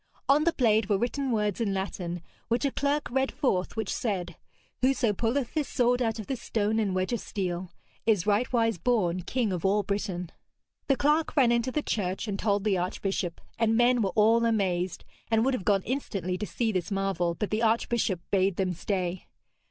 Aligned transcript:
On 0.27 0.45
the 0.45 0.53
blade 0.53 0.89
were 0.89 0.97
written 0.97 1.29
words 1.29 1.61
in 1.61 1.75
Latin, 1.75 2.23
which 2.47 2.65
a 2.65 2.71
clerk 2.71 3.07
read 3.11 3.31
forth, 3.31 3.75
which 3.75 3.93
said, 3.93 4.35
'Whoso 4.81 5.13
pulleth 5.13 5.53
this 5.53 5.67
sword 5.69 6.01
out 6.01 6.17
of 6.17 6.25
this 6.25 6.41
stone 6.41 6.79
and 6.79 6.95
wedge 6.95 7.13
of 7.13 7.19
steel 7.19 7.71
is 8.07 8.25
rightwise 8.25 8.79
born 8.83 9.21
King 9.21 9.53
of 9.53 9.63
all 9.63 9.83
Britain.' 9.83 10.31
The 10.87 10.97
clerk 10.97 11.35
ran 11.35 11.51
into 11.51 11.71
the 11.71 11.83
church 11.83 12.27
and 12.27 12.39
told 12.39 12.63
the 12.63 12.79
archbishop, 12.79 13.39
and 13.59 13.77
men 13.77 14.01
were 14.01 14.09
all 14.15 14.43
amazed 14.43 15.05
and 15.29 15.45
would 15.45 15.53
have 15.53 15.65
gone 15.65 15.83
instantly 15.83 16.35
to 16.39 16.47
see 16.47 16.71
this 16.71 16.89
marvel, 16.89 17.35
but 17.35 17.51
the 17.51 17.61
archbishop 17.61 18.21
bade 18.31 18.55
them 18.55 18.73
stay. 18.73 19.27